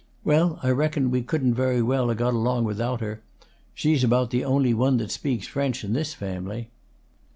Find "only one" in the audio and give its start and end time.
4.43-4.97